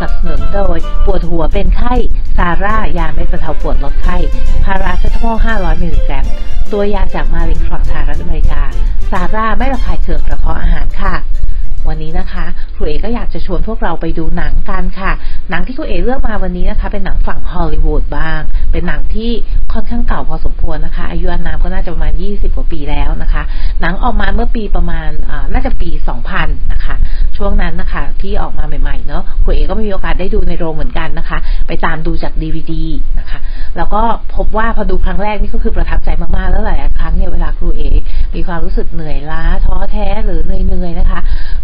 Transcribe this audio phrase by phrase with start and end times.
[0.00, 1.94] สนับสนุนโดย ปวดหัวเป็นไข้
[2.36, 4.16] ซาร่ายาเม็ดบรรเทาปวดลดไข้
[4.64, 6.26] พาราเซตามอล 500 มิลลิกรัม
[6.72, 8.62] ตัวยาจาก Mallinckrodt สหรัฐอเมริกา
[9.10, 11.14] ซาร่าไม่ระคายเคืองกระเพาะอาหารค่ะ
[11.90, 15.12] วันนี้นะคะครูเอก็อยากจะชวนพวกเราไปดูหนังกันค่ะ
[15.50, 18.40] หนังที่ครูเอเลือกมาวันนี้นะคะ เป็นหนังฝั่งฮอลลีวูดบ้าง
[18.72, 19.30] เป็นหนังที่
[19.72, 23.42] ค่อนข้างเก่าพอสมควรนะคะ อายุอานามก็น่าจะประมาณ 20 กว่าปีแล้วนะคะ
[23.80, 25.08] หนังออกมาเมื่อปีประมาณ
[25.52, 25.90] น่าจะปี
[26.30, 26.94] 2000 นะคะ
[27.36, 32.72] ช่วงนั้นนะคะ ที่ออกมาใหม่ๆเนาะครูเอก็ไม่มีโอกาสได้ดูในโรงเหมือนกันนะคะ ไปตามดูจาก DVD
[33.18, 33.38] นะคะ
[33.76, 34.02] แล้วก็
[34.36, 37.82] พบว่าพอดูครั้งแรกนี่ก็คือประทับใจมากๆแล้วหลายครั้งเนี่ยเวลาครูเอ
[38.34, 41.20] มีความรู้สึกเหนื่อยล้าท้อแท้หรือเหนื่อยๆนะคะ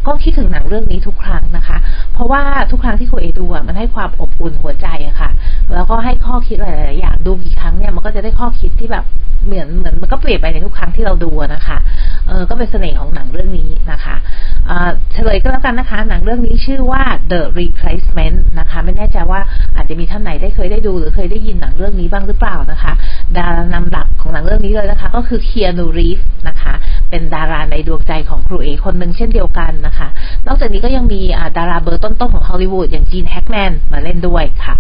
[0.07, 1.77] ก็คิดถึงหนังเรื่องนี้ทุกครั้งนะคะ
[2.13, 5.31] เพราะว่าทุกครั้งที่ครูเอดูอะมันให้ความอบอุ่นหัวใจอะค่ะ
[5.75, 9.05] แล้วก็ให้ข้อคิดหลายๆอย่างดูกี่ครั้งเนี่ยมันก็จะได้ข้อคิดที่แบบ
[9.47, 11.79] เหมือนเหมือนมันก็เปลี่ยนไปในทุกครั้งที่เราดูนะคะ
[12.29, 14.17] เออก็เป็นเสน่ห์ของหนังเรื่องนี้นะคะ
[15.13, 19.41] เฉลยก็แล้วกันนะคะ หนังเรื่องนี้ชื่อว่า The Replacement นะคะ ไม่แน่ใจว่า
[19.77, 22.93] อาจจะมีท่านไหนได้เคยได้ดูหรือเคยได้ยินหนังเรื่องนี้บ้างหรือเปล่านะคะ
[23.37, 26.19] ดารานำหลักของหนังเรื่องนี้เลยนะคะ ก็คือเคียนูรีฟ
[26.49, 26.75] นะคะ
[27.11, 29.96] เป็นดาราในดวงใจของครูเอคนหนึ่งเช่นเดียวกันนะคะ
[30.47, 31.21] นอกจากนี้ก็ยังมี
[31.57, 34.75] ดาราเบอร์ต้นๆของฮอลลีวูดอย่างจีนแฮกแมนมาเล่นด้วยค่ะ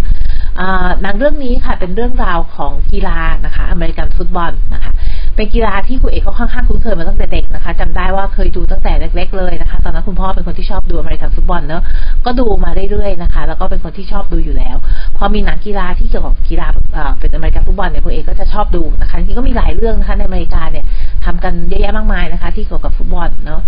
[1.03, 4.92] หนังเรื่องนี้ค่ะเป็นเรื่องราวของกีฬานะคะอเมริกันฟุตบอลนะคะ
[5.37, 11.83] เป็นกีฬาที่คุณเอกเขาค่อนข้างคุ้นเคยมาตั้งแต่เด็กนะคะจำได้ว่าเคยดูตั้งแต่เล็ก ๆ เลยนะคะ ตอนนั้นคุณพ่อเป็นคนที่ชอบดูอเมริกันฟุตบอลเนอะ
[12.27, 14.77] ก็ดูมาเรื่อยๆนะคะ แล้วก็เป็นคนที่ชอบดูอยู่แล้ว
[15.17, 16.67] พอมีหนังกีฬาที่เกี่ยวกับกีฬา
[17.20, 20.84] เป็นอเมริกันฟุตบอลเนี่ยคุณเอกก็จะชอบดูนะคะจริงก็มีหลายเรื่องนะคะในอเมริกาเนี่ย
[21.24, 23.61] ทำกันเยอะแยะมากมายนะคะ ที่เกี่ยวกับฟุตบอลเนาะ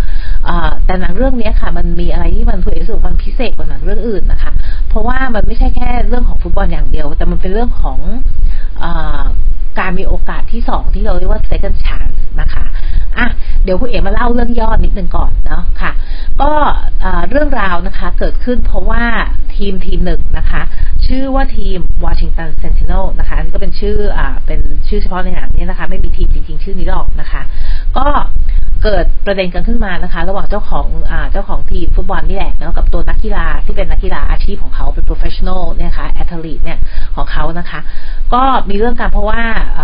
[0.87, 4.53] แต่หนังเรื่องนี้ค่ะ มันมีอะไรที่มันคุณเอกรู้สึกมันพิเศษกว่าหนังเรื่องอื่นนะคะ
[4.89, 7.99] เพราะว่ามันไม่ใช่แค่เรื่องของฟุตบอลอย่างเดียว แต่มันเป็นเรื่องของ
[9.79, 12.65] การมีโอกาสที่สองที่เราเรียกว่า second chance นะคะ
[13.19, 13.29] อะ
[13.65, 15.93] เดี๋ยวคุณเอ๋มาเล่าเรื่องย่อนิดนึงก่อนเนาะค่ะ
[16.41, 16.51] ก็
[17.31, 19.05] เรื่องราวนะคะเกิดขึ้นเพราะว่า
[19.57, 20.63] ทีมทีมหนึ่งนะคะ
[21.07, 27.43] ชื่อว่าทีม Washington Sentinel นะคะนี่ก็เป็นชื่ออ่าเป็นชื่อเฉพาะในหนังนี้นะคะ ไม่มีทีมจริง ๆ ชื่อนี้หรอกนะคะ
[27.97, 28.07] ก็
[28.85, 36.79] เกิดประเด็นกันขึ้นมานะคะ ระหว่างเจ้าของอ่าเจ้าของทีมฟุตบอลนี่แหละแล้วกับตัวนักกีฬาที่เป็นนักกีฬาอาชีพของเขาเป็น professional เนี่ยค่ะ athlete เนี่ย
[37.17, 37.81] ของเขานะคะ
[38.35, 39.43] ก็มีเรื่องการเพราะว่า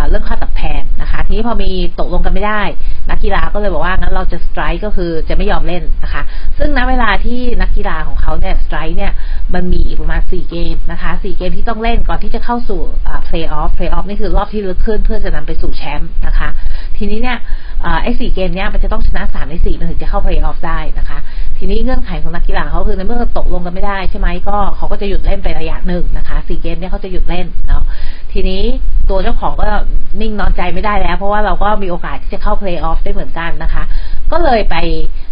[0.09, 2.61] เรื่องค่าตอบแทนนะคะ ทีนี้พอมีตกลงกันไม่ได้
[3.09, 6.21] นักกีฬาก็เลยบอกว่างั้นเราจะ strike ก็คือจะไม่ยอมเล่นนะคะ
[6.57, 9.11] ซึ่งณเวลาที่นักกีฬาของเขาเนี่ย strike เนี่ย
[9.53, 12.81] มันมีอีกประมาณ 4 เกมนะคะ 4 เกมที่ต้องเล่นก่อนที่จะเข้าสู่
[13.25, 16.49] เพลย์ออฟเพลย์ออฟนี่คือรอบที่ลึกขึ้นเพื่อจะนำไปสู่แชมป์นะคะ
[16.97, 17.37] ทีนี้เนี่ย
[18.03, 21.17] ไอ้สี่เกมเนี้ยมันจะต้องชนะสามในสี่มันถึงจะเข้าเพลย์ออฟได้นะคะ
[21.57, 27.83] ทีนี้เงื่อนไขของนักกีฬาเขาคือในเมื่อตกลงกันไม่ได้ใช่ไหมก็เขาก็จะหยุดเล่นไประยะหนึ่งนะคะสี่เกมเนี้ยเขาจะหยุดเล่นเนาะ
[28.35, 28.63] ทีนี้
[29.09, 29.67] ตัวเจ้าของก็
[30.21, 33.83] นิ่งนอนใจไม่ได้แล้ว เพราะว่าเราก็มีโอกาสที่จะเข้าเพลย์ออฟได้เหมือนกันนะคะ
[34.31, 34.75] ก็เลยไป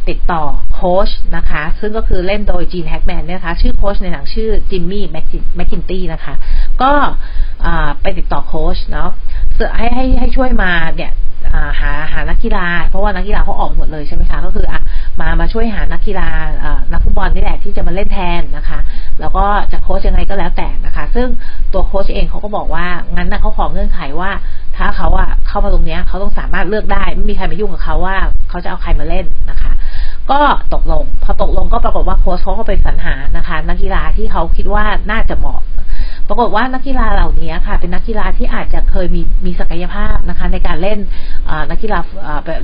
[0.10, 0.44] ติดต่อ
[0.74, 6.34] โค้ชนะคะ ซึ่งก็คือเล่นโดย Gene Hackman นะคะ ชื่อโค้ชในหนังชื่อ Jimmy McGinty นะคะ
[6.82, 6.92] ก็
[8.02, 9.10] ไปติดต่อโค้ชเนาะ
[9.78, 11.12] ให้ให้ให้ช่วยมาเนี่ย
[11.80, 14.82] หาหานักกีฬา เพราะว่านักกีฬาเขาออกหมดเลยใช่ไหมคะ ก็คืออะ
[15.22, 16.30] มามาช่วยหานักกีฬา
[16.92, 18.80] นักฟุตบอลนี่แหละที่จะมาเล่นแทนนะคะ
[19.20, 21.28] แล้วก็จะโค้ชยังไงก็แล้วแต่นะคะ ซึ่ง
[21.74, 22.86] ตัวโค้ชเองเขาก็บอกว่า
[23.16, 24.32] งั้นนะเขาขอเงื่อนไขว่า
[24.78, 28.18] ถ้าเขาอะเข้ามาตรงนี้เขาต้องสามารถเลือกได้ไม่มีใครมายุ่งกับเขาว่า
[28.50, 29.72] เขาจะเอาใครมาเล่นนะคะ
[30.32, 30.40] ก็
[30.74, 35.62] ตกลง พอตกลงก็ปรากฏว่าโค้ชเขาก็ไปสรรหานะคะ นักกีฬาที่เขาคิดว่าน่าจะเหมาะ
[36.28, 41.00] ปรากฏว่านักกีฬาเหล่านี้ค่ะ เป็นนักกีฬาที่อาจจะเคยมีมีศักยภาพนะคะ ในการเล่น
[41.70, 42.00] นักกีฬา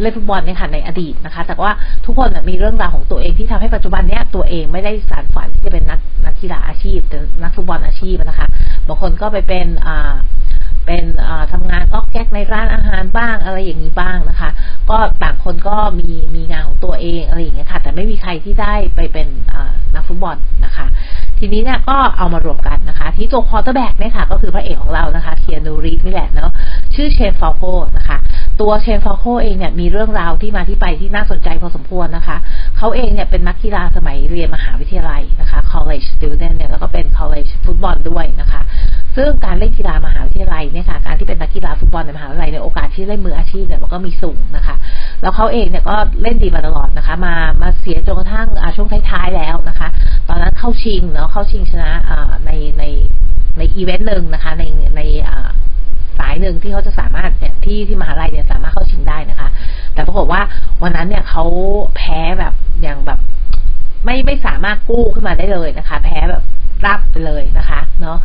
[0.02, 1.72] เล่นฟุตบอลเนี่ยค่ะในอดีตนะคะ แต่ว่า
[2.06, 8.48] ทุกคนมีเรื่องราวของตัวเองที่ทำให้ปัจจุบันเนี้ยตัวเองไม่ได้สานฝันที่จะเป็นนักนักกีฬาอาชีพเป็นนักฟุตบอลอาชีพนะคะ
[8.88, 9.68] บางคนก็ไปเป็น
[10.90, 11.08] เป็น
[11.54, 14.50] ทำงานก๊อกแก๊กในร้านอาหารบ้างอะไรอย่างนี้บ้างนะคะ
[14.90, 19.28] ก็ต่างคนก็มีมีงานของตัวเองอะไรอย่างเงี้ยค่ะ แต่ไม่มีใครที่ได้ไปเป็น
[19.94, 20.86] นักฟุตบอลนะคะ
[21.40, 26.52] ทีนี้เนี่ยก็เอามารวมกันนะคะ ที่ตัว quarterback เนี่ยค่ะ ก็คือพระเอกของเรานะคะ Keanu Reeves นี่แหละเนาะ
[26.96, 27.64] ชื่อ Shane Falco
[27.98, 28.18] นะคะ
[28.62, 32.38] ตัวเชนฟอลโคเองเนี่ยมีเรื่องราวที่มาที่ไปที่น่าสนใจพอสมควรนะคะ
[32.78, 38.62] เขาเองเนี่ยเป็นนักกีฬาสมัยเรียนมหาวิทยาลัยนะคะ college student เนี่ยแล้วก็เป็น college ฟุตบอลด้วยนะคะ
[39.16, 44.76] ซึ่งการเล่นกีฬามหาวิทยาลัยเนี่ยค่ะการที่เป็นนักกีฬาฟุตบอลในมหาวิทยาลัยในโอกาสที่เล่นมืออาชีพเนี่ยมันก็มีสูงนะคะ
[45.22, 49.88] แล้วเขาเองเนี่ยก็เล่นดีมาตลอดนะคะ มามาเสียจนกระทั่งช่วงท้ายๆแล้วนะคะ
[50.28, 51.92] ตอนนั้นเข้าชิงเนาะเข้าชิงชนะ
[52.46, 52.84] ในใน
[53.58, 54.64] ในอีเวนต์หนึ่งนะคะ ใน
[54.96, 55.02] ใน
[56.20, 59.50] สายหนึ่งที่เขาจะสามารถเนี่ยที่ที่มหาลัยเนี่ยสามารถเข้าชิงได้นะคะ
[59.94, 60.42] แต่ปรากฏว่า
[60.84, 61.44] วันนั้นเนี่ยเขา
[61.96, 63.20] แพ้แบบอย่างแบบ
[64.06, 66.44] ไม่ไม่สามารถกู้ขึ้นมาได้เลยนะคะ แพ้แบบ
[66.88, 68.18] รับไปเลยนะคะ เนาะ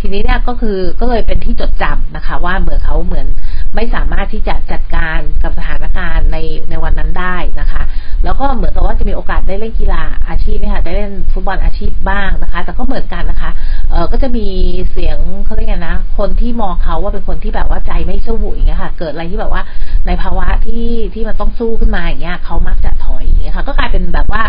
[0.00, 3.26] ทีนี้เนี่ยก็คือก็เลยเป็นที่จดจำนะคะ ว่าเหมือนเขาเหมือน
[3.74, 6.36] ไม่สามารถที่จะจัดการกับสถานการณ์ใน
[6.70, 7.82] ในวันนั้นได้นะคะ
[8.24, 13.50] แล้วก็เหมือนกับว่าจะมีโอกาสได้เล่นกีฬาอาชีพนะคะได้เล่นฟุตบอลอาชีพบ้างนะคะ แต่ก็เหมือนกันนะคะ
[13.90, 14.46] เออก็จะมี
[14.92, 19.62] เสียงเขาเรียกไงนะ คนที่มองเขาว่าเป็นคนที่แบบว่าใจไม่สู้อย่างเงี้ยค่ะ เกิดอะไรที่แบบว่า
[20.06, 24.42] ในภาวะที่ที่มันต้องสู้ขึ้นมาอย่างเงี้ยเขามักจะถอยอย่างเงี้ยค่ะ ก็กลายเป็นแบบว่า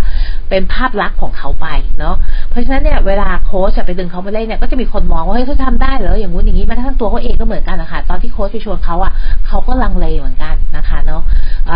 [0.50, 1.68] เป็นภาพลักษณ์ของเขาไป
[2.00, 2.16] เนาะ
[2.50, 9.11] เพราะฉะนั้นเนี่ยเวลาโค้ชจะไปดึงเขามาเล่นเนี่ยก็จะมีคนมองว่าเฮ้ยเขาทำได้เหรออย่างงู้นอย่างนี้แม้กระทั่งตัวเขาเองก็เหมือนกันนะคะตอนที่โค้ชไปชวนเขาอะ
[9.48, 11.22] เขาก็ลังเลเหมือนกันนะคะเนาะ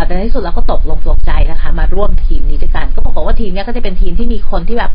[0.05, 4.91] แต่ในที่สุดเราก็ตกลงปลงใจนะคะ มาร่วมทีมนี้ด้วยกัน ก็บอกว่าทีมนี้ก็จะเป็นทีมที่มีคนที่แบบ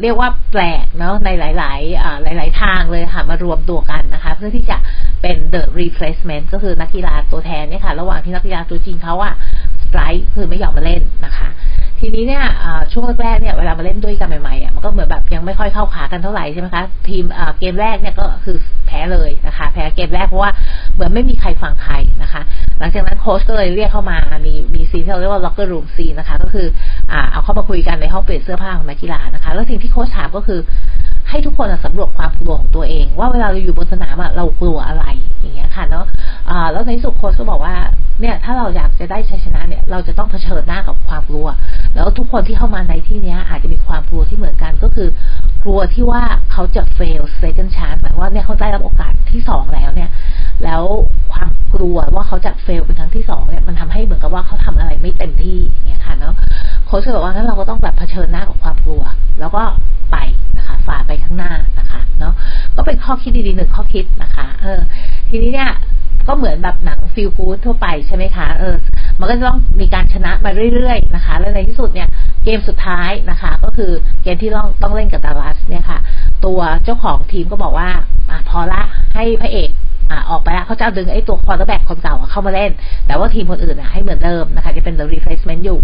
[0.00, 4.76] เรียกว่าแปลกเนาะในหลาย ๆ หลาย ๆ ทางเลยค่ะมารวมตัวกันนะคะ เพื่อที่จะ
[5.22, 9.34] เป็น the replacement ก็คือนักกีฬาตัวแทนเนี่ยค่ะ ระหว่างที่นักกีฬาตัวจริงเขาอะ
[9.82, 11.48] สไตร์คือไม่ยอมมาเล่นนะคะ
[12.06, 12.46] ทีนี้เนี่ย
[12.92, 17.24] ช่วงแรกเนี่ยเวลามาเล่นด้วยกันใหม่ๆอะมันก็เหมือนแบบยังไม่ค่อยเข้าขากันเท่าไหร่ใช่ไหมคะทีม
[17.58, 18.56] เกมแรกเนี่ยก็คือ
[18.86, 20.50] แพ้เลยนะคะ แพ้เกมแรกเพราะว่า
[20.94, 22.42] เหมือนไม่มีใครฟังใครนะคะ
[22.78, 26.66] หลังจากนั้นโค้ชก็เลยเรียกเข้ามามีมีซีนที่เราเรียกว่า locker room scene นะคะ ก็คือ
[27.12, 30.60] อ่าเอาเข้ามาคุยกันในห้องเปลี่ยนเสื้อผ้าของนักกีฬานะคะ แล้วสิ่งที่โค้ชถามก็คือ
[31.34, 35.04] ให้ทุกคนสำรวจความกลัวของตัวเอง ว่าเวลาเราอยู่บนสนามเรากลัวอะไร
[35.40, 36.06] อย่างเงี้ยค่ะเนาะ
[36.72, 37.74] แล้วในที่สุดโค้ชก็บอกว่า
[38.20, 41.46] เนี่ยถ้าเราอยากจะได้ชัยชนะเนี่ยเราจะต้องเผชิญหน้ากับความกลัว
[41.94, 45.08] แล้วทุกคนที่เข้ามาในที่นี้อาจจะมีความกลัวที่เหมือนกันก็คือ
[45.64, 46.22] กลัวที่ว่า
[46.52, 50.10] เขาจะ fail second chance หมายว่าเนี่ยเขาได้รับโอกาสที่สองแล้วเนี่ย
[50.64, 50.82] แล้ว
[51.32, 56.34] ความกลัวว่าเขาจะ fail เป็นครั้งที่สองเนี่ยมันทำให้เหมือนกับว่าเขาทำอะไรไม่เต็มที่อย่างเงี้ยค่ะเนาะ
[56.86, 59.02] โค้ชบอกว่างั้นเราก็ต้องแบบเผชิญหน้ากับความกลัว
[59.40, 59.62] แล้วก็
[60.12, 60.16] ไป
[60.58, 62.34] นะคะฝ่าไปข้างหน้านะคะเนาะ
[62.76, 64.80] ก็เป็นข้อคิดดีๆหนึ่งข้อคิดนะคะ เออ
[65.28, 65.70] ทีนี้เนี่ย
[66.28, 68.74] ก็เหมือนแบบหนังฟิลกูดทั่วไปใช่ไหมคะเออ
[69.18, 72.08] มันก็จะต้องมีการชนะมาเรื่อยๆนะคะ แล้วในที่สุดเนี่ย
[72.44, 73.90] เกมสุดท้ายนะคะ ก็คือ
[74.22, 75.98] เกมที่ต้องต้องเล่นกับดัลลัสเนี่ยค่ะ
[76.44, 77.90] ตัวเจ้าของทีมก็บอกว่า
[78.30, 78.82] อพอละ
[79.14, 79.70] ให้พระเอก
[80.10, 82.70] อ่าออกไปแล้วเขาจะดึงไอ้ตัว quarterback คนเก่าเข้ามาเล่น
[83.06, 85.78] แต่ว่าทีมคนอื่นอะให้เหมือนเดิมนะคะจะเป็น the replacement อยู่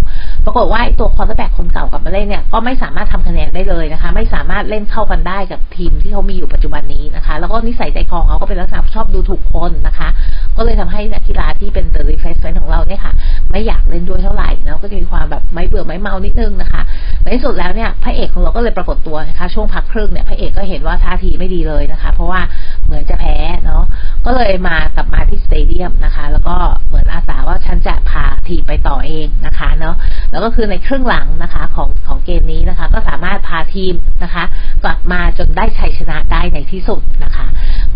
[0.44, 10.08] ปรากฏว่าไอ้ตัว quarterback คนเก่ากลับมาเล่นเนี่ยก็ไม่สามารถทำคะแนนได้เลยนะคะ ไม่สามารถเล่นเข้ากันได้กับทีมที่เขามีอยู่ปัจจุบันนี้นะคะ แล้วก็นิสัยใจคอเขาก็เป็นลักษณะชอบดูถูกคนนะคะ
[10.56, 13.12] ก็เลยทำให้นักกีฬาที่เป็น the replacement ของเราเนี่ยค่ะ
[13.50, 16.82] ไม่อยากเล่นด้วยเท่าไหร่นะก็จะมีความแบบไม่เบื่อไม่เมานิดนึงนะคะ
[17.22, 22.40] ในที่สุดแล้วเนี่ยพระเอกของเราก็เลยปรากฏตัวนะคะ ช่วงพักครึ่งเนี่ยพระเอกก็เห็นว่าท่าทีไม่ดีเลยนะคะ เพราะว่า
[22.86, 23.82] เหมือนจะแพ้เนาะ
[24.26, 26.56] ก็เลยมากลับมาที่สเตเดียมนะคะ แล้วก็
[26.88, 29.96] เหมือนอาสาว่าฉันจะพาทีมไปต่อเองนะคะเนาะ
[30.30, 34.44] แล้วก็คือในครึ่งหลังนะคะของของเกมนี้นะคะ ก็สามารถพาทีมนะคะ
[34.84, 37.46] กลับมาจนได้ชัยชนะได้ในที่สุดนะคะ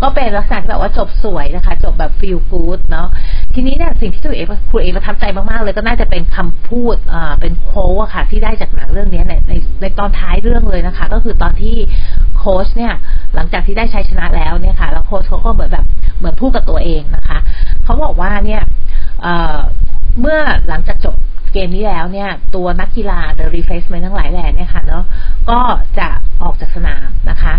[0.01, 3.07] ก็เป็นลักษณะที่แบบว่าจบสวยนะคะ จบแบบฟีลกู๊ดเนาะ
[3.53, 11.75] ทีนี้เนี่ยสิ่งที่ครูเองครูเอประทับใจมากๆเลยก็น่าจะเป็นคำพูดอ่าเป็นโค้ดค่ะ ที่ได้จากหนังเรื่องนี้ในในในตอนท้ายเรื่องเลยนะคะ ก็คือตอนที่
[12.37, 12.93] โค้ชเนี่ย
[13.35, 15.85] หลังจากที่ได้ชัยชนะแล้วเนี่ยค่ะ แล้วโค้ชเขาก็เหมือนแบบ
[16.17, 17.37] เหมือนพูดกับตัวเองนะคะ
[17.83, 18.61] เขาบอกว่าเนี่ย
[19.21, 21.15] เเมื่อหลังจากจบ
[21.55, 25.03] เกมนี้แล้วเนี่ย ตัวนักกีฬา the replacement ทั้งหลายแหล่เนี่ยค่ะเนาะ
[25.49, 25.59] ก็
[25.99, 26.07] จะ
[26.43, 27.53] ออกจากสนามนะคะ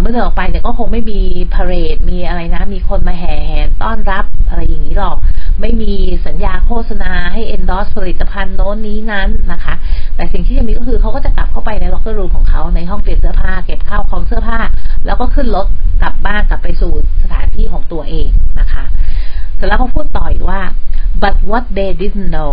[0.00, 1.20] เมื่อเดินออกไปเนี่ยก็คงไม่มี
[1.54, 5.16] พาเรดมีอะไรนะ มีคนมาแห่แหนต้อนรับอะไรอย่างนี้หรอก
[5.60, 5.92] ไม่มี
[6.26, 9.74] สัญญาโฆษณาให้ endorse ผลิตภัณฑ์โน้นนี้นั้นนะคะ
[10.16, 14.58] แต่สิ่งที่จะมีก็คือเขาก็จะกลับเข้าไปใน locker room ของเขาในห้องเปลี่ยนเสื้อผ้าเก็บข้าวของเสื้อผ้า
[15.06, 15.66] แล้วก็ขึ้นรถ
[16.02, 18.28] กลับบ้านกลับไปสู่สถานที่ของตัวเอง
[18.60, 18.84] นะคะ
[19.56, 20.60] เสร็จแล้วเขาพูดต่ออีกว่า
[21.22, 22.52] but what they didn't know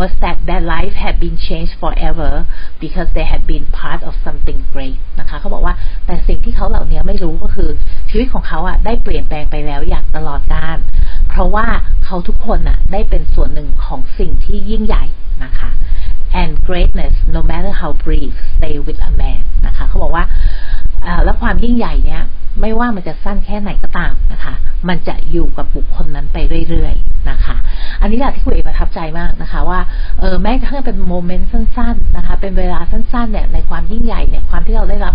[0.00, 2.32] was that their life had been changed forever
[2.84, 5.74] because they had been part of something great นะคะเขาบอกว่า
[6.06, 7.70] แต่สิ่งที่เขาเหล่านี้ไม่รู้ก็คือ
[8.10, 10.78] ชีวิตของเขาอะได้เปลี่ยนแปลงไปแล้วอย่างตลอดกาล
[11.28, 11.66] เพราะว่า
[12.04, 15.04] เขาทุกคนอะได้เป็นส่วนหนึ่งของสิ่งที่ยิ่งใหญ่
[15.44, 15.70] นะคะ
[16.40, 20.24] and greatness no matter how brief stay with a man นะคะเขาบอกว่า
[21.24, 22.22] แล้วความยิ่งใหญ่เนี้ย
[22.60, 24.54] ไม่ว่ามันจะสั้นแค่ไหนก็ตามนะคะ
[24.88, 27.56] มันจะอยู่กับบุคคลนั้นไปเรื่อยๆนะคะ
[28.00, 29.80] อันนี้แหละที่คุณเอกประทับใจมากนะคะ ว่า
[30.20, 35.14] เออแม้กระทั่งเป็นโมเมนต์สั้น ๆนะคะ เป็นเวลาสั้นๆเนี่ยในความยิ่งใหญ่เนี่ยความที่เราได้รับ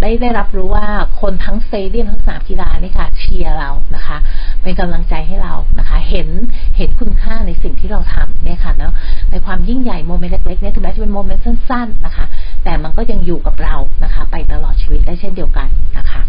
[0.00, 0.86] ได้ได้รับรู้ว่า
[1.20, 4.16] คนทั้ง stadium ทั้งสนามกีฬานี่ค่ะเชียร์เรานะคะ
[4.62, 6.28] เป็นกำลังใจให้เรานะคะ เห็น
[6.76, 8.92] เห็นคุณค่าในสิ่งที่เราทำเนี่ยค่ะเนาะ
[9.30, 12.26] ในความยิ่งใหญ่ moment เล็กๆเนี่ยถึงแม้จะเป็น moment สั้น ๆนะคะ
[12.64, 15.68] แต่มันก็ยังอยู่กับเรานะคะ ไปตลอดชีวิตได้เช่นเดียวกัน
[15.98, 16.22] นะคะ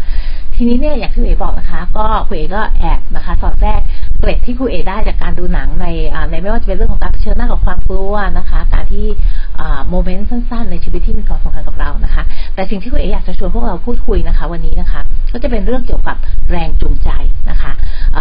[0.56, 3.80] ทีนี้เนี่ยอย่างที่คุณเอ๋บอกนะคะ ก็คุณเอ๋ก็แอบนะคะสอดแทรก
[4.20, 5.86] เกร็ดที่คุณเอ๋ได้จากการดูหนังใน
[6.30, 9.06] ในไม่ว่าจะเป็นเรื่องของการเผชิญหน้ากับความกลัวนะคะ การที่
[9.88, 12.22] โมเมนต์สั้น ๆ ในชีวิตที่มีความสำคัญกับเรานะคะ
[12.54, 15.00] แต่สิ่งที่คุณเอ๋อยากจะชวนพวกเราพูดคุยนะคะ วันนี้นะคะ
[15.32, 16.16] ก็จะเป็นเรื่องเกี่ยวกับ
[16.50, 17.10] แรงจูงใจ
[17.50, 17.72] นะคะ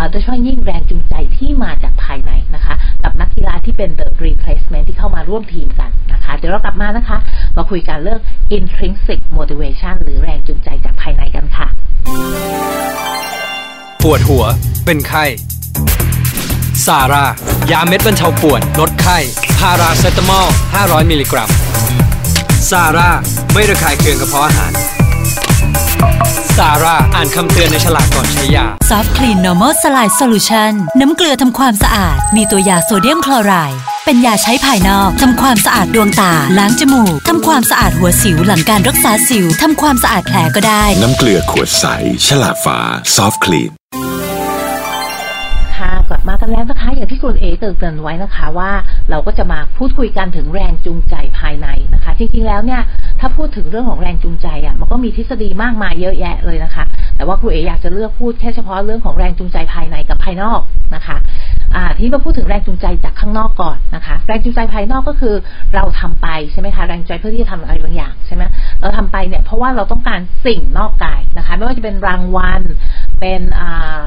[0.10, 7.18] โดยเฉพาะยิ่งแรงจูงใจที่มาจากภายในนะคะ กับนักกีฬาที่เป็น the replacement ที่เข้ามาร่วมทีมกันนะคะ เดี๋ยวเรากลับมานะคะ
[7.58, 8.20] มาคุยกันเรื่อง
[8.58, 11.70] intrinsic motivation หรือแรงจูงใจจากภายในกันค่ะ
[14.04, 14.44] ปวดหัว
[14.86, 15.26] เป็นไข้
[16.86, 17.26] ซาร่า
[17.72, 19.18] ยาเม็ดบรรเทาปวด ลดไข้
[19.60, 20.48] พาราเซตามอล
[20.80, 21.50] 500 มิลลิกรัม
[22.70, 23.12] ซาร่า
[23.54, 24.72] ไม่ระคายเคืองกระเพาะอาหาร
[26.58, 33.80] ซาร่า อ่านคำเตือนในฉลากก่อนใช้ยาซอฟต์คลีน normal saline solution น้ำเกลือทำความสะอาด มีตัวยาโซเดียมคลอไรด์
[34.12, 41.86] เป็นยาใช้ภายนอก ทำความสะอาดดวงตา ล้างจมูก ทำความสะอาดหัวสิวหลังการรักษาสิว ทำความสะอาดแผลก็ได้ น้ำเกลือขวดใส
[42.28, 42.80] ฉลากฝา
[43.16, 43.72] ซอฟต์คลีน
[45.78, 48.72] ค่ะกลับมากันแล้วนะคะ อย่างที่คุณเอเตือนไว้นะคะว่า
[49.10, 52.82] เราก็จะมาพูดคุยกันถึงแรงจูงใจภายในนะคะ จริงๆแล้วเนี่ย
[53.20, 56.84] ถ้าพูดถึงเรื่องของแรงจูงใจอะมันก็มีทฤษฎีมากมายเยอะแยะเลยนะคะ
[57.16, 60.62] แต่ว่าครูเออยากจะเลือกพูดแค่เฉพาะเรื่องของแรงจูงใจภายในกับภายนอก
[60.96, 61.18] นะคะ
[61.76, 65.36] อ่าที่มาพูดถึงแรงจูงใจจากข้างนอกก่อนนะคะ แรงจูงใจภายนอกก็คือ
[65.76, 68.44] เราทำไปใช่ไหมคะแรงจูงใจเพื่อที่จะทำอะไรบางอย่างใช่ไหม
[68.82, 72.62] เราทำไปเนี่ยเพราะว่าเราต้องการสิ่งนอกกายนะคะ ไม่ว่าจะเป็นรางวัล
[73.20, 74.00] เป็นอ่า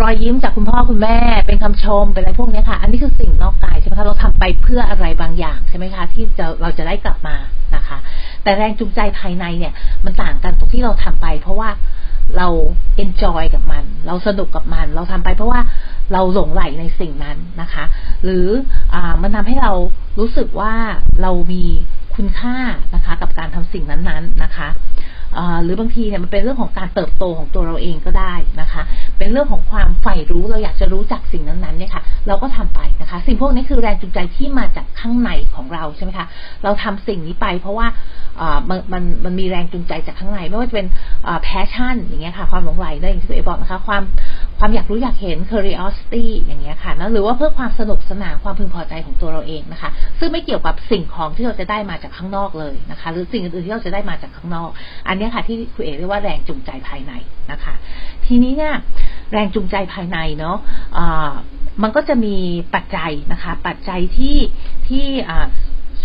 [0.00, 7.36] รอยยิ้มจากคุณพ่อคุณแม่ เป็นคำชมเป็นอะไรพวกนี้ค่ะ อันนี้คือสิ่งนอกกายใช่ไหมคะเราทำไปเพื่ออะไรบางอย่างใช่ไหมคะ ที่จะเราจะได้กลับมา
[7.74, 7.98] นะคะ
[8.42, 9.72] แต่แรงจูงใจภายในเนี่ย
[10.04, 11.70] มันต่างกันตรงที่เราทำไป เพราะว่า
[12.36, 12.48] เรา
[12.96, 15.60] enjoy กับมัน เราสนุกกับมัน เราทำไปเพราะว่า
[16.12, 17.84] เราหลงใหลในสิ่งนั้นนะคะ
[18.24, 18.46] หรือ
[18.94, 19.72] อมันทำให้เรา
[20.18, 20.74] รู้สึกว่า
[21.22, 21.64] เรามี
[22.16, 22.56] คุณค่า
[22.94, 24.68] นะคะกับการทำสิ่งนั้นๆนะคะ
[25.64, 28.82] หรือบางทีเนี่ยมันเป็นเรื่องของการเติบโตของตัวเราเองก็ได้นะคะ
[29.18, 36.26] เป็นเรื่องของความใฝ่รู้เราอยากจะรู้จักสิ่งนั้นๆเนี่ยค่ะ เราก็ทำไปนะคะ สิ่งพวกนี้คือแรงจูงใจที่มาจากข้างในของเราใช่ไหมคะ
[36.64, 37.86] เราทำสิ่งนี้ไป เพราะว่า
[38.68, 40.88] มันมันมันมีแรงจูงใจจากข้างในไม่ว่าจะเป็น
[41.42, 44.02] passion อย่างเงี้ยค่ะ ความหลงใหลได้อย่างที่คุณเอ๋บอกนะคะ ความ
[44.58, 54.70] ความอยากรู้อยากเห็น curiosity อย่างเงี้ยค่ะนะหรือว่าเพื่อความสนุกสนานความพึงพอใจของตัวเราเองนะคะ ซึ่งไม่เกี่ยวกับสิ่งของที่เราจะได้มาจากข้างนอกเลยนะคะ หรือสิ่งอื่นที่เราจะได้มาจากข้างนอก
[55.08, 57.12] อันนี้ค่ะที่คุณเอ๋เรียกว่าแรงจูงใจภายใน
[57.52, 57.74] นะคะ
[58.26, 58.74] ทีนี้เนี่ย
[59.32, 61.32] แรงจูงใจภายในเนาะะ
[61.82, 62.36] มันก็จะมี
[62.74, 64.38] ปัจจัยนะคะ ปัจจัยที่
[64.88, 65.06] ที่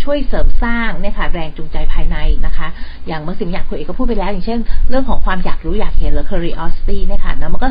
[0.04, 2.68] ช่วยเสริมสร้างเนี่ยค่ะแรงจูงใจภายในนะคะ
[3.06, 4.58] อย่างเมื่อสิ่งอยากคุยก็พูดไปแล้ว อย่างเช่น
[4.88, 7.68] เรื่องของความอยากรู้อยากเห็นหรือ curiosity เนี่ยค่ะนะมันก็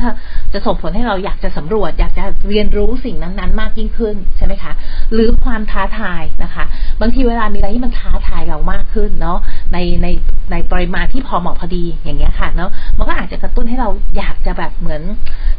[0.53, 4.71] จะส่งผลให้เราอยากจะสำรวจ อยากจะเรียนรู้สิ่งนั้นๆ มากยิ่งขึ้นใช่ไหมคะ
[5.13, 6.63] หรือความท้าทายนะคะ
[7.01, 9.37] บางทีเวลามีอะไรที่มันท้าทายเรามากขึ้นเนาะ
[9.73, 10.07] ในใน
[10.51, 15.01] ในปริมาณที่พอเหมาะพอดีอย่างเงี้ยค่ะเนาะมันก็อาจจะกระตุ้นให้เราอยากจะแบบเหมือน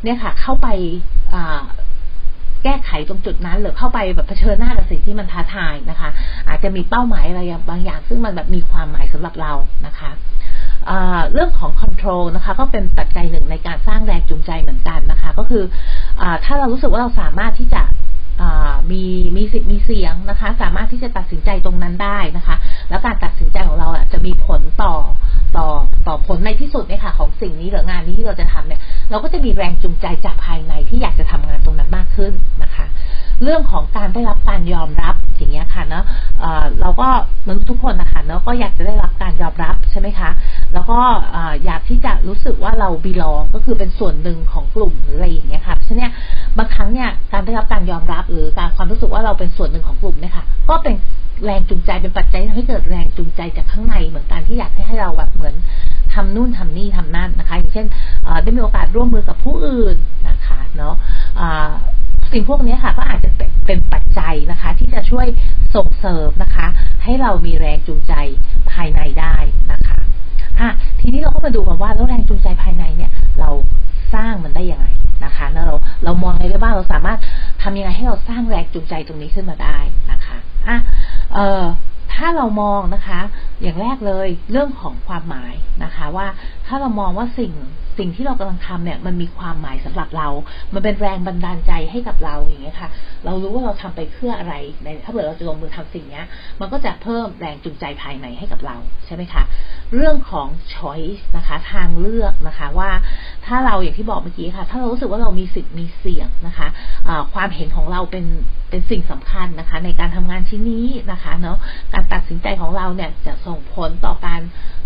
[0.02, 0.66] เนี่ยค่ะ เข้าไป
[1.34, 1.62] อ่า
[2.64, 6.10] แก้ไขตรงจุดนั้น หรือเข้าไปแบบเผชิญหน้ากับสิ่งที่มันท้าทายนะคะ
[6.48, 7.40] อาจจะมีเป้าหมายอะไร
[7.70, 9.52] บางอย่าง ซึ่งมันแบบมีความหมายสำหรับเรา
[9.86, 10.10] นะคะ
[11.32, 15.64] เรื่องของ control นะคะ ก็เป็นปัจจัยหนึ่งในการสร้างแรงจูงใจเหมือนกันนะคะ ก็คือ
[16.20, 17.82] อถ้าเรารู้สึกว่าเราสามารถที่จะ
[18.90, 19.04] มี
[19.36, 22.56] มีสิทธิ์มีเสียงนะคะ สามารถที่จะตัดสินใจตรงนั้นได้นะคะ
[22.88, 24.94] แล้วการตัดสินใจของเราจะมีผลต่อ
[25.56, 25.68] ต่อ
[26.06, 28.80] ต่อผลในที่สุดเนี่ยค่ะของสิ่งนี้หรืองานนี้ที่เราจะทำเนี่ย
[29.10, 32.32] เราก็จะมีแรงจูงใจจากภายในที่อยากจะทำงานตรงนั้นมากขึ้น
[32.62, 32.86] นะคะ
[33.42, 36.04] เรื่องของการได้รับการยอมรับอย่างเงี้ยค่ะเนาะ
[36.80, 37.08] เราก็
[37.48, 40.30] มนุษย์ทุกคนนะคะเนาะก็อยากจะได้รับการยอมรับใช่ไหมคะ
[40.74, 40.98] แล้วก็
[41.64, 46.12] อยากที่จะรู้สึกว่าเราบีลองก็คือเป็นส่วนหนึ่งของกลุ่มหรืออะไรอย่างเงี้ยค่ะเพราะฉะนั้น
[46.58, 50.94] บางครั้งเนี่ยการได้รับการยอมรับ หรือการความรู้สึกว่าเราเป็นส่วนหนึ่งของกลุ่มเนี่ยค่ะก็เป็น
[51.44, 55.56] แรงจูงใจเป็นปัจจัยทำให้เกิดแรงจูงใจจากข้างในเหมือนกันที่อยากให้เราแบบมือน
[56.14, 57.86] ทำนู่นทำนี่ทำนั่นนะคะ อย่างเช่น
[58.42, 59.96] ได้มีโอกาสร่วมมือกับผู้อื่น
[60.28, 60.94] นะคะเนาะ
[62.32, 63.30] สิ่งพวกนี้ค่ะก็อาจจะ
[63.66, 65.26] เป็นปัจจัยนะคะ ที่จะช่วย
[65.74, 66.66] ส่งเสริมนะคะ
[67.04, 68.14] ให้เรามีแรงจูงใจ
[68.72, 69.36] ภายในได้
[69.72, 69.98] นะคะ
[70.60, 70.70] อะ
[71.00, 73.10] ทีนี้เราก็มาดูกันว่าแล้วแรงจูงใจภายในเนี่ย
[73.40, 73.50] เรา
[74.14, 74.86] สร้างมันได้ยังไง
[75.24, 75.64] นะคะเรา
[76.04, 77.18] เรามองไงได้บ้างเราสามารถ
[77.62, 79.78] ทำยังไงให้เราสร้างแรงจูงใจตรงนี้ขึ้นมาได้
[80.10, 80.36] นะคะ
[80.68, 80.78] อะ
[81.34, 81.62] เออ
[82.14, 83.20] ถ้าเรามองนะคะ
[83.62, 85.54] อย่างแรกเลยเรื่องของความหมาย
[85.84, 86.26] นะคะ ว่า
[86.66, 87.52] ถ้าเรามองว่าสิ่ง
[87.98, 90.28] สิ่งที่เรากำลังทำเนี่ย มันมีความหมายสำหรับเรา
[90.74, 92.90] มันเป็นแรงบันดาลใจให้กับเราอย่างเงี้ยค่ะ
[93.24, 94.54] เรารู้ว่าเราทำไปเพื่ออะไร
[94.84, 96.24] ในถ้าเกิดเราจะลงมือทำสิ่งเนี้ย
[96.60, 99.42] มันก็จะเพิ่มแรงจูงใจภายในให้กับเราใช่ไหมคะ
[99.94, 102.90] เรื่องของ choice นะคะ ทางเลือกนะคะว่า
[103.46, 108.24] ถ้าเราอย่างที่บอกเมื่อกี้ค่ะ ถ้าเรารู้สึกว่าเรามีสิทธิ์มีเสียงนะคะะความเห็นของเราเป็น
[108.70, 111.58] เป็นสิ่งสำคัญนะคะ ในการทำงานชิ้นนี้นะคะเนาะ
[111.92, 114.40] การตัดสินใจของเราเนี่ยจะส่งผลต่อการ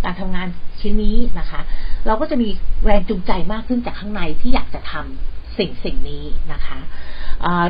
[0.04, 0.48] การทำงาน
[0.80, 1.60] ชิ้นนี้นะคะ
[2.06, 2.48] เราก็จะมี
[2.84, 6.78] แรงจูงใจมากขึ้นจากข้างในที่อยากจะทำสิ่งสิ่งนี้นะคะ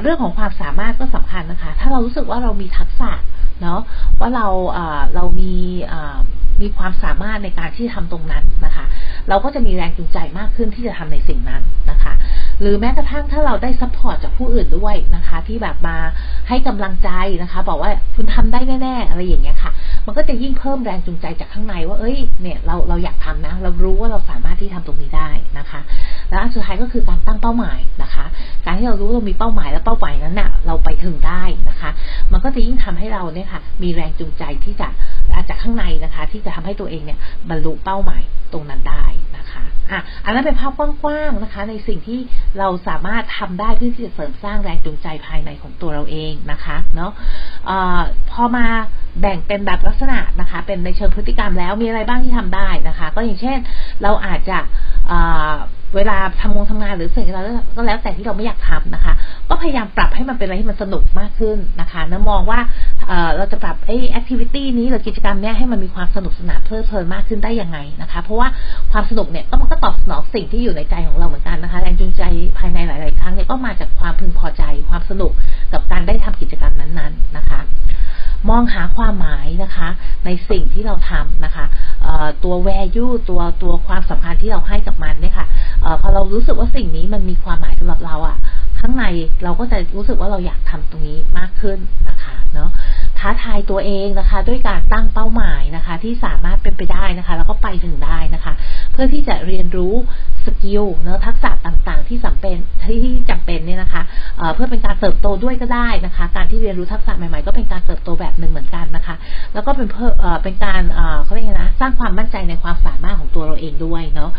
[0.03, 3.11] เรื่องของความสามารถก็สำคัญนะคะ ถ้าเรารู้สึกว่าเรามีทักษะ
[3.63, 3.81] เนาะ
[4.21, 4.47] ว่าเรา
[5.15, 5.53] เรามี
[6.63, 8.85] มีความสามารถในการที่ทำตรงนั้นนะคะ
[9.29, 12.13] เราก็จะมีแรงจูงใจมากขึ้นที่จะทำในสิ่งนั้นนะคะ
[12.61, 15.97] หรือแม้กระทั่งถ้าเราได้ support จากผู้อื่นด้วยนะคะ ที่แบบมา
[16.49, 17.11] ให้กำลังใจ
[17.43, 19.73] นะคะ บอกว่าคุณทำได้แน่ ๆ อะไรอย่างเงี้ยค่ะ
[20.09, 25.81] มันก็จะยิ่งเพิ่มแรงจูงใจจากข้างในว่าเอ้ยเนี่ยเราเราอยากทำนะ เรารู้ว่าเราสามารถที่ทำตรงนี้ได้นะคะ
[26.29, 28.25] แล้วอันสุดท้ายก็คือการตั้งเป้าหมายนะคะ
[28.65, 31.91] การที่เรารู้เรามีเป้าหมายและเป้าหมายนั้นเน่ะเราไปถึงได้นะคะ
[32.33, 34.89] มันก็จะยิ่งทำให้เราเนี่ยค่ะ มีแรงจูงใจที่จะ
[35.49, 38.23] จากข้างในนะคะ ที่จะทำให้ตัวเองเนี่ยบรรลุเป้าหมาย
[38.53, 39.05] ตรงนั้นได้
[39.37, 42.21] นะคะอะอันนั้นเป็นภาพกว้างๆนะคะ ในสิ่งที่
[42.59, 48.67] เราสามารถทำได้เพื่อที่จะเสริมสร้างแรงจูงใจภายในของตัวเราเองนะคะเนาะะพอมา
[49.21, 53.59] แบ่งเป็นแบบลักษณะนะคะ เป็นในเชิงพฤติกรรมแล้วมีอะไรบ้างที่ทำได้นะคะ ก็อย่างเช่น
[54.03, 54.59] เราอาจจะ
[55.97, 57.39] เวลาทำงงทำงานหรือสิ่งอะไร
[57.77, 59.15] ก็แล้วแต่ที่เราไม่อยากทำนะคะ
[59.49, 62.61] ก็พยายามปรับให้มันเป็นอะไรที่มันสนุกมากขึ้นนะคะนะมองว่า
[63.37, 68.49] เราจะปรับไอ้แอคทิวิตี้นี้หรือกิจกรรมเนี้ยให้มันมีความสนุกสนานเพลิดเพลินมากขึ้นได้ยังไงนะคะ เพราะว่า
[68.93, 72.23] ความสนุกเนี่ยก็มันก็ตอบสนองสิ่งที่อยู่ในใจของเราเหมือนกันนะคะแรงจูงใจ
[72.59, 75.33] ภายในหลาย ๆ ครั้งเนี่ยก็มาจากความพึงพอใจ ความสนุก
[75.73, 77.61] กับการได้ทำกิจกรรมนั้น ๆ นะคะ
[78.49, 79.89] มองหาความหมายนะคะ
[80.25, 81.65] ในสิ่งที่เราทำนะคะ
[82.45, 85.47] ตัว value ตัวตัวความสำคัญที่เราให้กับมันเนี่ยค่ะ
[86.01, 88.37] พอเรารู้สึกว่าสิ่งนี้มันมีความหมายสำหรับเราอะ่ะ
[88.81, 89.05] ข้างใน
[89.45, 91.79] เราก็จะรู้สึกว่าเราอยากทำตรงนี้มากขึ้น
[92.09, 92.71] นะคะเนาะ
[93.19, 98.53] ท้าทายตัวเองนะคะ ด้วยการตั้งเป้าหมายนะคะ ที่สามารถเป็นไปได้นะคะ แล้วก็ไปถึงได้นะคะ
[98.93, 99.95] เพื่อที่จะเรียนรู้
[100.49, 104.03] skill เนาะทักษะต่างๆ ที่จำเป็นที่จำเป็นเนี่ยนะคะ
[104.39, 109.17] เเพื่อเป็นการเติบโตด้วยก็ได้นะคะ การที่เรียนรู้ทักษะใหม่ๆ ก็เป็นการเติบโตแบบหนึ่งเหมือนกันนะคะ
[109.55, 110.11] แล้วก็เป็นเพื่อ
[110.43, 110.83] เป็นการ
[111.25, 114.31] เขาเรียกนะสร้างความมั่นใจในความสามารถของตัวเราเองด้วยเนาะ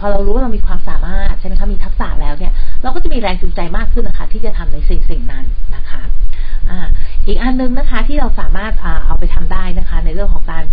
[0.00, 5.44] พอเรารู้ว่าเรามีความสามารถใช่ไหมคะมีทักษะแล้วเนี่ยเราก็จะมีแรงจูงใจมากขึ้นนะคะ ที่จะทำในสิ่งสิ่งนั้น
[5.76, 6.02] นะคะ
[7.26, 8.72] อีกอันนึงนะคะที่เราสามารถ
[9.06, 10.64] เอาไปทำได้นะคะ ในเรื่องของการ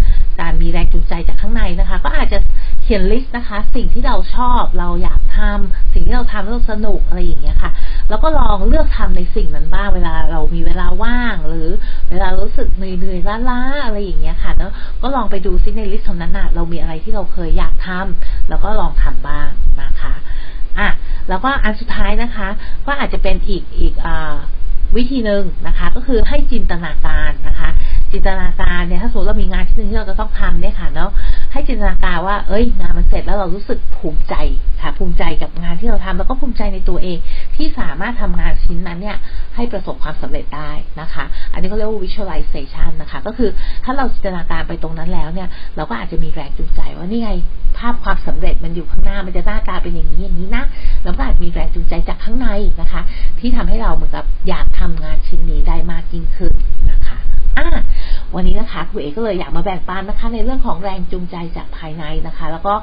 [0.42, 2.38] การมีแรงจูงใจจากข้างในนะคะ ก็อาจจะ
[2.84, 7.72] เขียนลิสต์นะคะ สิ่งที่เราชอบเราอยากทำสิ่งที่เราทำแล้วสนุกอะไรอย่างเงี้ยค่ะ
[8.10, 11.70] แล้วก็ลองเลือกทำในสิ่งนั้นบ้างเวลาเรามีเวลาว่าง หรือ
[12.10, 14.70] เวลารู้สึกเหนื่อยๆล้าๆอะไรอย่างเงี้ยค่ะ แล้ว
[15.02, 19.50] ก็ลองไปดูซิใน list นั้นน่ะเรามีอะไรที่เราเคยอยากทำแล้วก็ลองทำบ้าง
[19.82, 20.14] นะคะ
[20.80, 20.90] อะ
[21.30, 22.48] แล้วก็อันสุดท้ายนะคะ
[22.86, 24.36] ก็อาจจะเป็นอีกอีกอ่า
[24.98, 27.70] วิธีหนึ่งนะคะ ก็คือให้จินตนาการนะคะ
[28.12, 31.12] จินตนาการเนี่ยถ้าสมมติเรามีงานที่หนึ่งที่เราจะต้องทำเนี่ยค่ะเนาะ
[31.54, 34.36] ให้จินตนาการว่า เอ้ย งานมันเสร็จแล้วเรารู้สึกภูมิใจ
[34.82, 37.18] ค่ะภูมิใจกับงานที่เราทำแล้วก็ภูมิใจในตัวเอง
[37.56, 39.18] ที่สามารถทำงานชิ้นนั้นเนี่ย
[39.56, 43.50] ให้ประสบความสำเร็จได้นะคะ อันนี้เขาเรียกว่า visualization นะคะ ก็คือ
[43.84, 47.32] ถ้าเราจินตนาการไปตรงนั้นแล้วเนี่ย เราก็อาจจะมีแรงจูงใจว่านี่ไง
[47.78, 50.64] ภาพความสำเร็จมันอยู่ข้างหน้ามันจะหน้าตาเป็นอย่างนี้อย่างนี้นะ
[51.04, 52.48] แล้วก็อาจมีแรงจูงใจจากข้างใน
[52.82, 53.02] นะคะ
[53.40, 56.54] ที่ทำให้เราเหมือนกับอยากทำงานชิ้นนี้ได้มากยิ่งขึ้น
[56.92, 57.18] นะคะ
[57.58, 57.68] อะ
[58.36, 62.74] วันนี้นะคะครูเอกก็เลยอยากมาแบ่งปันนะคะ ในเรื่องของแรงจูงใจจากภายในนะคะ แล้วก็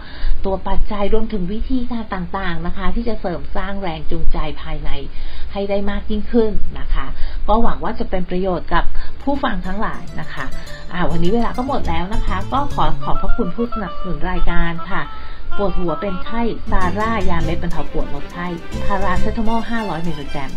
[0.45, 4.91] ตัวปัจจัยรวมถึงวิธีการต่างๆนะคะ ที่จะเสริมสร้างแรงจูงใจภายใน
[5.53, 7.07] ให้ได้มากยิ่งขึ้นนะคะ
[7.49, 8.85] ก็หวังว่าจะเป็นประโยชน์กับ
[9.23, 10.45] ผู้ฟังทั้งหลายนะคะ
[10.93, 15.03] อ่าวันนี้เวลาก็หมดแล้วนะคะ ก็ขอขอบพระคุณผู้สนับสนุนรายการค่ะ
[15.57, 18.47] ปวดหัวเป็นไข้ซาร่ายาเม็ดบรรเทาปวดลดไข้
[18.87, 20.51] พาราเซตามอล 500มิลลิกรัม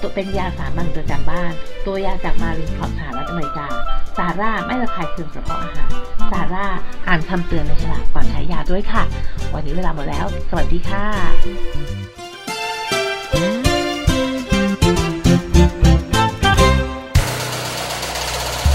[0.00, 1.52] ตัวเป็นยาสามัญประจำบ้าน
[1.86, 3.66] ตัวยาจากมารินคอร์สหรัฐอเมริกา
[4.18, 5.90] ซาร่าไม่ระคายเคืองกระเพาะอาหาร
[6.30, 6.66] ซาร่า
[7.08, 9.02] อ่านคำเตือนในฉลากก่อนใช้ยาด้วยค่ะ
[9.54, 11.04] วันนี้เวลาหมดแล้ว สวัสดีค่ะ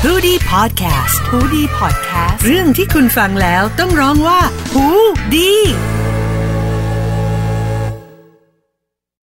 [0.04, 4.40] หูดี้พอดแคสต์ฮูดี้พอดแคสต์เรื่องที่คุณฟังแล้วต้องร้องว่า
[4.74, 4.86] หู
[5.36, 5.54] ดี